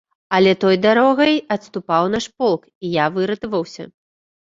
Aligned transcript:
Але 0.37 0.53
той 0.63 0.79
дарогай 0.85 1.35
адступаў 1.57 2.03
наш 2.17 2.25
полк, 2.41 2.67
і 2.85 2.95
я 3.03 3.15
выратаваўся. 3.19 3.83